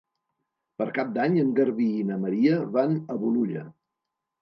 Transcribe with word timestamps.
Per 0.81 0.87
Cap 0.95 1.11
d'Any 1.19 1.37
en 1.43 1.53
Garbí 1.61 1.89
i 2.01 2.09
na 2.09 2.19
Maria 2.25 2.59
van 2.75 3.01
a 3.17 3.23
Bolulla. 3.25 3.71